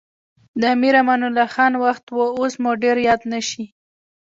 د 0.59 0.61
امیر 0.75 0.93
امان 1.01 1.21
الله 1.27 1.47
خان 1.55 1.73
وخت 1.83 2.05
و 2.11 2.17
اوس 2.37 2.53
مو 2.61 2.71
ډېر 2.83 2.97
یاد 3.07 3.21
نه 3.31 3.39
شي. 3.49 3.65